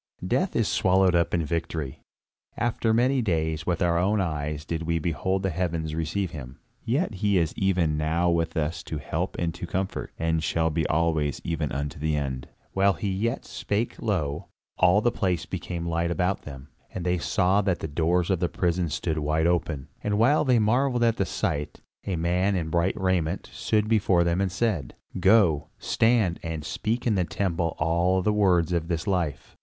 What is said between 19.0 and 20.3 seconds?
wide open; and